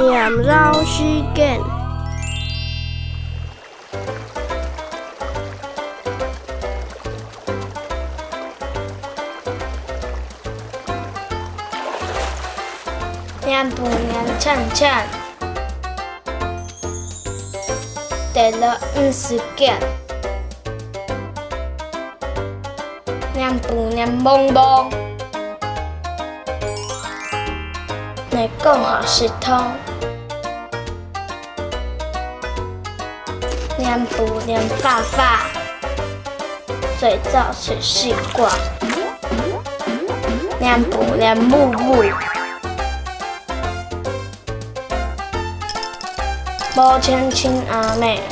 [0.00, 1.02] 干扰时
[1.34, 1.60] 间。
[13.44, 15.04] 念不念唱唱，
[18.32, 19.78] 得了五十件。
[23.34, 24.90] 念不念懵懵，
[28.40, 29.62] 你讲好是通。
[33.76, 35.40] 念不念发发，
[36.98, 38.50] 最早是习惯。
[40.58, 42.02] 念不念木木。
[46.76, 48.22] 无亲亲阿妹，